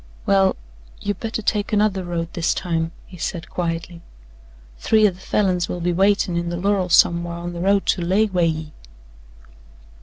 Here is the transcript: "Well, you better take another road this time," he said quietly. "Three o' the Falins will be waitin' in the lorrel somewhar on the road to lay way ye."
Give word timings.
"Well, 0.25 0.55
you 0.99 1.13
better 1.13 1.43
take 1.43 1.71
another 1.71 2.03
road 2.03 2.33
this 2.33 2.55
time," 2.55 2.91
he 3.05 3.17
said 3.17 3.51
quietly. 3.51 4.01
"Three 4.79 5.07
o' 5.07 5.11
the 5.11 5.19
Falins 5.19 5.69
will 5.69 5.79
be 5.79 5.93
waitin' 5.93 6.35
in 6.35 6.49
the 6.49 6.57
lorrel 6.57 6.89
somewhar 6.89 7.37
on 7.37 7.53
the 7.53 7.61
road 7.61 7.85
to 7.85 8.01
lay 8.01 8.25
way 8.25 8.47
ye." 8.47 8.73